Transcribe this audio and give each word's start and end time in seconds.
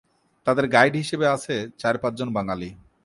তাদের 0.47 0.65
গাইড 0.67 0.93
হিসেবে 0.95 1.25
আছে 1.27 1.55
চার-পাঁচজন 1.77 2.29
বাঙালি। 2.33 2.69